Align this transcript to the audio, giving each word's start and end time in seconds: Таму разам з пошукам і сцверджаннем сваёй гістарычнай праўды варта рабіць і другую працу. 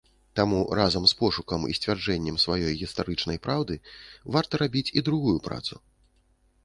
Таму 0.37 0.59
разам 0.79 1.03
з 1.09 1.13
пошукам 1.19 1.65
і 1.73 1.75
сцверджаннем 1.81 2.39
сваёй 2.45 2.73
гістарычнай 2.81 3.37
праўды 3.47 3.75
варта 4.37 4.53
рабіць 4.65 4.85
і 4.99 5.09
другую 5.11 5.37
працу. 5.51 5.75